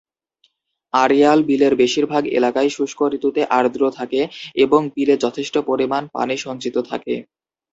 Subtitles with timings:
[0.93, 4.21] আড়িয়াল বিলের বেশিরভাগ এলাকাই শুষ্ক ঋতুতে আর্দ্র থাকে
[4.63, 7.15] এবং বিলে যথেষ্ট পরিমাণ পানি সঞ্চিত থাকে।